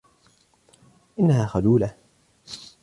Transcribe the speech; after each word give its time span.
انها 1.19 1.45
خجولة. 1.45 1.97